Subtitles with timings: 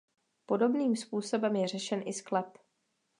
[0.45, 2.57] Podobným způsobem je řešen i sklep.